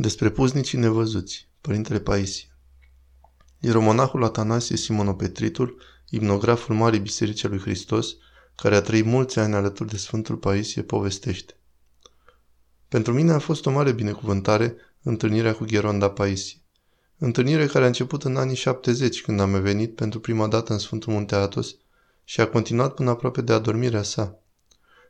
[0.00, 2.48] Despre puznicii nevăzuți, Părintele Paisie.
[3.58, 8.16] Ieromonahul Atanasie Simonopetritul, imnograful Marii Biserici a lui Hristos,
[8.54, 11.56] care a trăit mulți ani alături de Sfântul Paisie, povestește.
[12.88, 16.58] Pentru mine a fost o mare binecuvântare întâlnirea cu Gheronda Paisie.
[17.18, 21.12] Întâlnire care a început în anii 70, când am venit pentru prima dată în Sfântul
[21.12, 21.74] Munte Atos
[22.24, 24.38] și a continuat până aproape de adormirea sa.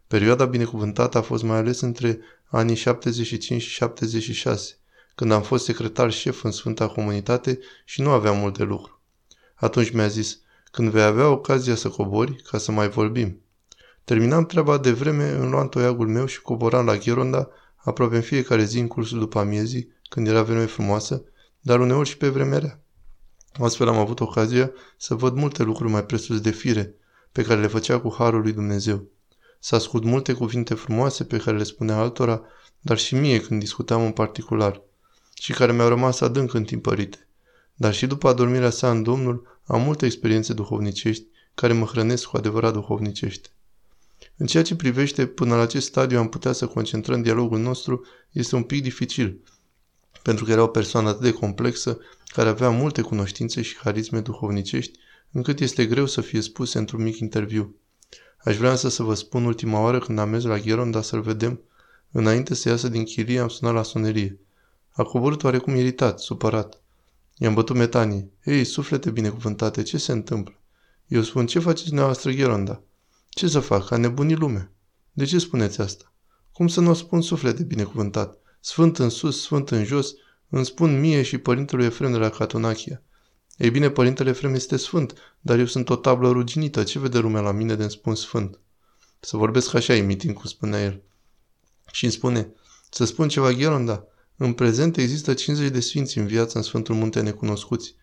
[0.06, 2.20] Perioada binecuvântată a fost mai ales între
[2.50, 4.77] anii 75 și 76,
[5.18, 9.00] când am fost secretar șef în Sfânta Comunitate și nu aveam mult de lucru.
[9.54, 13.40] Atunci mi-a zis, când vei avea ocazia să cobori, ca să mai vorbim.
[14.04, 18.64] Terminam treaba de vreme, îmi luam toiagul meu și coboram la Gheronda aproape în fiecare
[18.64, 21.22] zi în cursul după amiezii, când era vreme frumoasă,
[21.60, 22.82] dar uneori și pe vreme rea.
[23.52, 26.94] Astfel am avut ocazia să văd multe lucruri mai presus de fire,
[27.32, 29.06] pe care le făcea cu harul lui Dumnezeu.
[29.58, 32.42] Să ascult multe cuvinte frumoase pe care le spunea altora,
[32.80, 34.86] dar și mie când discutam în particular
[35.40, 37.26] și care mi-au rămas adânc întimpărite.
[37.74, 42.36] Dar și după adormirea sa în Domnul, am multe experiențe duhovnicești care mă hrănesc cu
[42.36, 43.48] adevărat duhovnicește.
[44.36, 48.56] În ceea ce privește până la acest stadiu am putea să concentrăm dialogul nostru, este
[48.56, 49.40] un pic dificil,
[50.22, 54.98] pentru că era o persoană atât de complexă, care avea multe cunoștințe și harisme duhovnicești,
[55.32, 57.74] încât este greu să fie spuse într-un mic interviu.
[58.38, 61.60] Aș vrea însă să vă spun ultima oară când am mers la Gheronda să-l vedem.
[62.10, 64.38] Înainte să iasă din chirie, am sunat la sonerie.
[64.98, 66.82] A coborât oarecum iritat, supărat.
[67.36, 68.30] I-am bătut metanie.
[68.44, 70.54] Ei, suflete binecuvântate, ce se întâmplă?
[71.06, 72.82] Eu spun, ce faceți dumneavoastră, Gheronda?
[73.28, 73.90] Ce să fac?
[73.90, 74.72] A nebunit lumea.
[75.12, 76.12] De ce spuneți asta?
[76.52, 78.38] Cum să nu o spun suflete binecuvântat?
[78.60, 80.14] Sfânt în sus, sfânt în jos,
[80.48, 83.02] îmi spun mie și părintelui Efrem de la Catonachia.
[83.56, 86.82] Ei bine, părintele Efrem este sfânt, dar eu sunt o tablă ruginită.
[86.82, 88.58] Ce vede lumea la mine de îmi spun sfânt?
[89.20, 91.02] Să vorbesc așa, imitin cum spunea el.
[91.92, 92.52] Și îmi spune,
[92.90, 94.06] să spun ceva, Gheronda,
[94.40, 97.94] în prezent există 50 de sfinți în viață în Sfântul Munte Necunoscuți,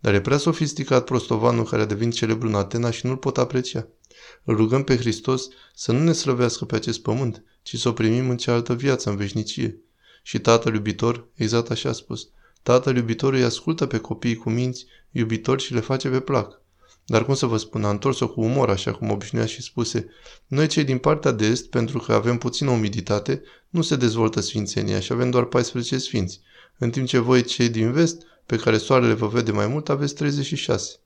[0.00, 3.88] dar e prea sofisticat prostovanul care a devenit celebru în Atena și nu-l pot aprecia.
[4.44, 8.30] Îl rugăm pe Hristos să nu ne slăvească pe acest pământ, ci să o primim
[8.30, 9.78] în cealaltă viață, în veșnicie.
[10.22, 12.28] Și Tatăl iubitor, exact așa a spus,
[12.62, 16.60] Tatăl iubitor îi ascultă pe copiii cu minți iubitori și le face pe plac.
[17.06, 20.08] Dar cum să vă spun, a întors-o cu umor, așa cum obișnuia și spuse,
[20.46, 25.00] noi cei din partea de est, pentru că avem puțină umiditate, nu se dezvoltă sfințenia
[25.00, 26.40] și avem doar 14 sfinți,
[26.78, 30.14] în timp ce voi cei din vest, pe care soarele vă vede mai mult, aveți
[30.14, 30.98] 36.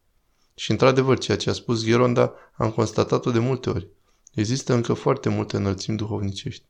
[0.54, 3.88] Și într-adevăr, ceea ce a spus Gheronda, am constatat-o de multe ori.
[4.34, 6.64] Există încă foarte multe înălțimi duhovnicești.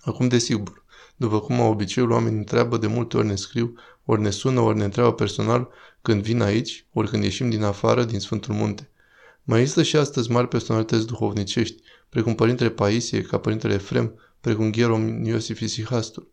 [0.00, 0.84] Acum, desigur,
[1.16, 3.74] după cum au obiceiul, oamenii întreabă, de multe ori ne scriu,
[4.06, 5.68] ori ne sună, ori ne întreabă personal
[6.02, 8.90] când vin aici, ori când ieșim din afară, din Sfântul Munte.
[9.42, 15.24] Mai există și astăzi mari personalități duhovnicești, precum Părintele Paisie, ca Părintele Efrem, precum Gherom
[15.24, 16.30] Iosif Isihastul.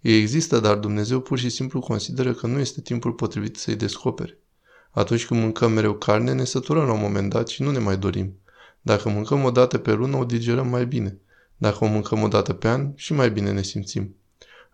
[0.00, 4.38] Ei există, dar Dumnezeu pur și simplu consideră că nu este timpul potrivit să-i descopere.
[4.90, 7.96] Atunci când mâncăm mereu carne, ne săturăm la un moment dat și nu ne mai
[7.96, 8.38] dorim.
[8.80, 11.18] Dacă mâncăm o dată pe lună, o digerăm mai bine.
[11.56, 14.16] Dacă o mâncăm o dată pe an, și mai bine ne simțim.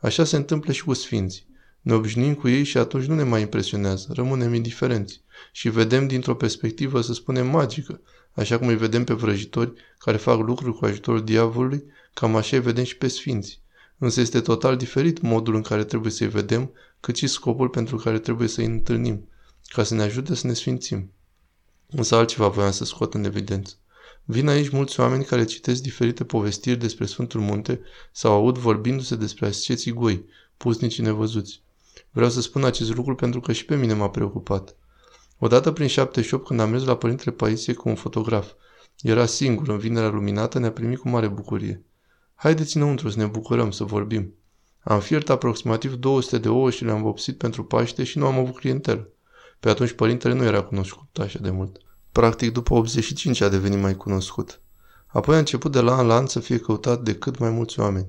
[0.00, 1.47] Așa se întâmplă și cu sfinții.
[1.88, 5.20] Ne obișnuim cu ei și atunci nu ne mai impresionează, rămânem indiferenți
[5.52, 8.00] și vedem dintr-o perspectivă, să spunem, magică,
[8.32, 11.84] așa cum îi vedem pe vrăjitori care fac lucruri cu ajutorul diavolului,
[12.14, 13.60] cam așa îi vedem și pe sfinți.
[13.98, 18.18] Însă este total diferit modul în care trebuie să-i vedem, cât și scopul pentru care
[18.18, 19.28] trebuie să-i întâlnim,
[19.66, 21.12] ca să ne ajute să ne sfințim.
[21.86, 23.74] Însă altceva voiam să scot în evidență.
[24.24, 27.80] Vin aici mulți oameni care citesc diferite povestiri despre Sfântul Munte
[28.12, 30.24] sau aud vorbindu-se despre asceții goi,
[30.56, 31.66] pusnicii nevăzuți.
[32.10, 34.76] Vreau să spun acest lucru pentru că și pe mine m-a preocupat.
[35.38, 38.50] Odată prin 78, când am mers la Părintele Paisie cu un fotograf,
[39.02, 41.84] era singur în vinerea luminată, ne-a primit cu mare bucurie.
[42.34, 44.34] Haideți înăuntru să ne bucurăm, să vorbim.
[44.80, 48.54] Am fiert aproximativ 200 de ouă și le-am vopsit pentru Paște și nu am avut
[48.54, 49.08] clientelă.
[49.60, 51.76] Pe atunci părintele nu era cunoscut așa de mult.
[52.12, 54.60] Practic, după 85 a devenit mai cunoscut.
[55.06, 57.80] Apoi a început de la an la an să fie căutat de cât mai mulți
[57.80, 58.08] oameni.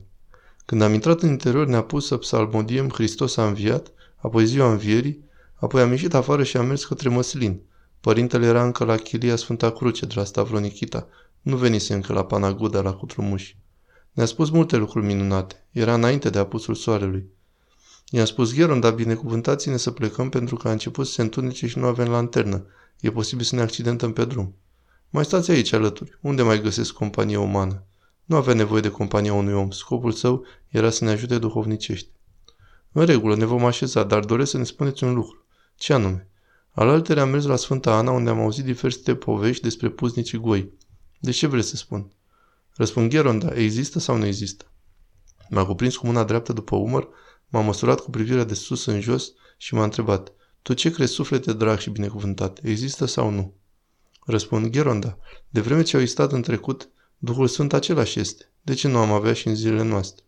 [0.69, 5.23] Când am intrat în interior, ne-a pus să psalmodiem Hristos a înviat, apoi ziua învierii,
[5.55, 7.61] apoi am ieșit afară și am mers către Măslin.
[8.01, 11.07] Părintele era încă la Chilia Sfânta Cruce de la Stavronichita.
[11.41, 13.57] Nu venise încă la Panaguda la Cutrumuși.
[14.11, 15.65] Ne-a spus multe lucruri minunate.
[15.71, 17.25] Era înainte de apusul soarelui.
[18.09, 21.77] I-am spus, Gheron, dar binecuvântați-ne să plecăm pentru că a început să se întunece și
[21.79, 22.65] nu avem lanternă.
[22.99, 24.55] E posibil să ne accidentăm pe drum.
[25.09, 26.17] Mai stați aici alături.
[26.21, 27.83] Unde mai găsesc companie umană?
[28.29, 29.71] Nu avea nevoie de compania unui om.
[29.71, 32.09] Scopul său era să ne ajute duhovnicești.
[32.91, 35.45] În regulă, ne vom așeza, dar doresc să ne spuneți un lucru.
[35.75, 36.29] Ce anume?
[36.71, 40.73] Alaltere am mers la Sfânta Ana, unde am auzit diferite povești despre puznicii goi.
[41.19, 42.11] De ce vreți să spun?
[42.75, 44.71] Răspund Gheronda, există sau nu există?
[45.49, 47.07] M-a cuprins cu mâna dreaptă după umăr,
[47.47, 51.53] M-a măsurat cu privirea de sus în jos și m-a întrebat, tu ce crezi, suflete
[51.53, 53.53] drag și binecuvântat, există sau nu?
[54.25, 55.17] Răspund, Gheronda,
[55.49, 56.89] de vreme ce au existat în trecut,
[57.21, 58.51] Duhul Sfânt același este.
[58.61, 60.23] De ce nu am avea și în zilele noastre?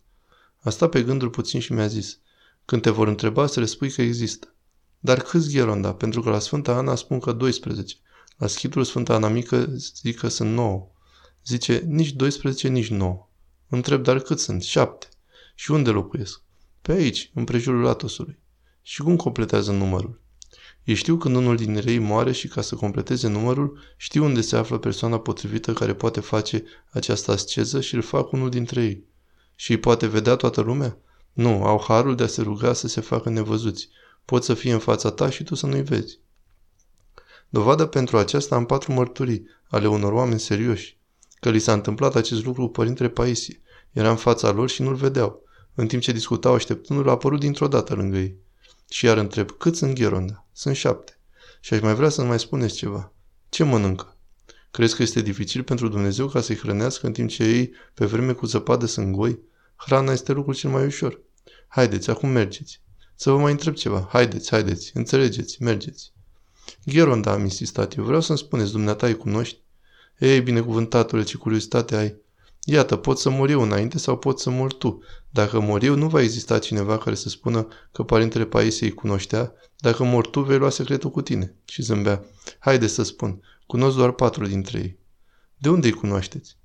[0.58, 2.18] A stat pe gândul puțin și mi-a zis,
[2.64, 4.54] când te vor întreba să le spui că există.
[4.98, 5.94] Dar câți Gheronda?
[5.94, 7.96] Pentru că la Sfânta Ana spun că 12.
[8.36, 10.90] La schitul Sfânta Ana Mică zic că sunt 9.
[11.46, 13.28] Zice, nici 12, nici 9.
[13.68, 14.62] Întreb, dar cât sunt?
[14.62, 15.08] 7.
[15.54, 16.42] Și unde locuiesc?
[16.82, 18.38] Pe aici, în prejurul Atosului.
[18.82, 20.21] Și cum completează numărul?
[20.84, 24.56] Ei știu când unul din ei moare și ca să completeze numărul, știu unde se
[24.56, 29.04] află persoana potrivită care poate face această asceză și îl fac unul dintre ei.
[29.54, 30.96] Și îi poate vedea toată lumea?
[31.32, 33.88] Nu, au harul de a se ruga să se facă nevăzuți.
[34.24, 36.18] Pot să fie în fața ta și tu să nu-i vezi.
[37.48, 40.98] Dovadă pentru aceasta am patru mărturii ale unor oameni serioși.
[41.40, 43.60] Că li s-a întâmplat acest lucru cu părintele Paisie.
[43.92, 45.42] Era în fața lor și nu-l vedeau.
[45.74, 48.36] În timp ce discutau așteptându-l, a apărut dintr-o dată lângă ei.
[48.88, 50.41] Și iar întreb, cât sunt Gheronda?
[50.52, 51.18] Sunt șapte.
[51.60, 53.12] Și aș mai vrea să-mi mai spuneți ceva.
[53.48, 54.16] Ce mănâncă?
[54.70, 58.32] Crezi că este dificil pentru Dumnezeu ca să-i hrănească în timp ce ei, pe vreme
[58.32, 59.38] cu zăpadă, sunt goi?
[59.76, 61.20] Hrana este lucrul cel mai ușor.
[61.68, 62.80] Haideți, acum mergeți.
[63.14, 64.08] Să vă mai întreb ceva.
[64.10, 66.12] Haideți, haideți, înțelegeți, mergeți.
[66.84, 69.60] Gheronda, am insistat eu, vreau să-mi spuneți, dumneata îi cunoști?
[70.18, 72.16] Ei, binecuvântatule, ce curiozitate ai.
[72.64, 75.02] Iată, pot să mor eu înainte sau pot să mor tu.
[75.30, 79.52] Dacă mor eu, nu va exista cineva care să spună că părintele Paisie îi cunoștea.
[79.78, 81.54] Dacă mor tu, vei lua secretul cu tine.
[81.64, 82.24] Și zâmbea.
[82.58, 84.98] Haide să spun, cunosc doar patru dintre ei.
[85.58, 86.56] De unde îi cunoașteți?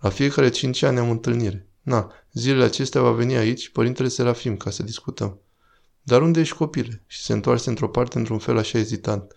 [0.00, 1.68] La fiecare cinci ani am întâlnire.
[1.82, 5.38] Na, zilele acestea va veni aici părintele Serafim ca să discutăm.
[6.02, 7.02] Dar unde ești copile?
[7.06, 9.32] Și se întoarse într-o parte într-un fel așa ezitant.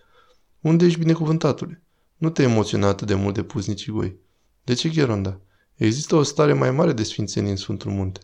[0.60, 1.82] Unde ești binecuvântatule?
[2.16, 4.16] Nu te emoționa atât de mult de puznicii goi.
[4.64, 5.40] De ce, Gheronda?
[5.78, 8.20] Există o stare mai mare de sfințenie în Sfântul Munte.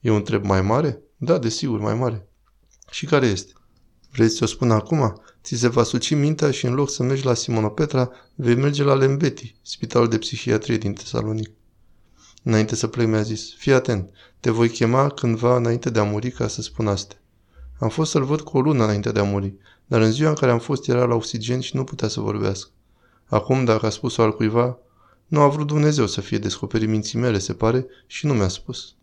[0.00, 1.02] Eu întreb mai mare?
[1.16, 2.28] Da, desigur, mai mare.
[2.90, 3.52] Și care este?
[4.12, 5.20] Vreți să o spun acum?
[5.42, 8.94] Ți se va suci mintea și în loc să mergi la Simonopetra, vei merge la
[8.94, 11.50] Lembeti, spitalul de psihiatrie din Tesalonic.
[12.42, 14.10] Înainte să plec mi-a zis, fii atent,
[14.40, 17.22] te voi chema cândva înainte de a muri ca să spun astea.
[17.78, 19.54] Am fost să-l văd cu o lună înainte de a muri,
[19.86, 22.70] dar în ziua în care am fost era la oxigen și nu putea să vorbească.
[23.26, 24.78] Acum, dacă a spus-o al cuiva,
[25.32, 28.94] nu a vrut Dumnezeu să fie descoperit minții mele, se pare, și nu mi-a spus.